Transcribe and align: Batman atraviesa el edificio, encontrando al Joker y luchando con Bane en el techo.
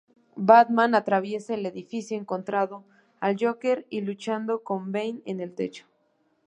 Batman 0.37 0.95
atraviesa 0.95 1.53
el 1.53 1.63
edificio, 1.67 2.17
encontrando 2.17 2.83
al 3.19 3.37
Joker 3.39 3.85
y 3.91 4.01
luchando 4.01 4.63
con 4.63 4.91
Bane 4.91 5.21
en 5.25 5.41
el 5.41 5.53
techo. 5.53 5.85